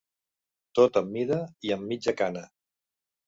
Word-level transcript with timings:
Tot 0.77 0.97
am 1.01 1.11
mida 1.17 1.37
i 1.69 1.73
am 1.77 1.85
mitja-cana 1.91 2.45